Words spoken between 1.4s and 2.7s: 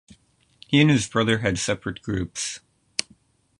separate groups.